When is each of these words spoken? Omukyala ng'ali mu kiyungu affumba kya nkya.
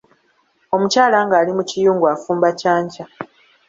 Omukyala 0.75 1.17
ng'ali 1.25 1.51
mu 1.57 1.63
kiyungu 1.69 2.05
affumba 2.13 2.49
kya 2.59 2.73
nkya. 2.83 3.05